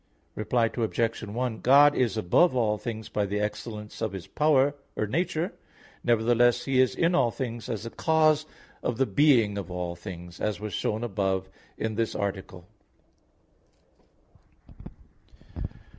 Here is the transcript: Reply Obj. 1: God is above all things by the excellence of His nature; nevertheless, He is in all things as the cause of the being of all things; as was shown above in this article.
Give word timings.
Reply 0.33 0.67
Obj. 0.75 1.21
1: 1.23 1.59
God 1.59 1.93
is 1.95 2.17
above 2.17 2.55
all 2.55 2.79
things 2.79 3.07
by 3.07 3.27
the 3.27 3.39
excellence 3.39 4.01
of 4.01 4.13
His 4.13 4.27
nature; 4.97 5.53
nevertheless, 6.03 6.65
He 6.65 6.81
is 6.81 6.95
in 6.95 7.13
all 7.13 7.29
things 7.29 7.69
as 7.69 7.83
the 7.83 7.91
cause 7.91 8.47
of 8.81 8.97
the 8.97 9.05
being 9.05 9.59
of 9.59 9.69
all 9.69 9.95
things; 9.95 10.39
as 10.41 10.59
was 10.59 10.73
shown 10.73 11.03
above 11.03 11.49
in 11.77 11.93
this 11.93 12.15
article. 12.15 12.65